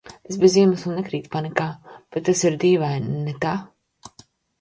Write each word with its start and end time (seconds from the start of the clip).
Es 0.27 0.37
bez 0.43 0.53
iemesla 0.59 0.93
nekrītu 0.99 1.29
panikā, 1.35 1.67
bet 2.15 2.25
tas 2.29 2.41
ir 2.49 2.57
dīvaini, 2.65 3.21
ne 3.27 3.37
tā? 3.45 3.53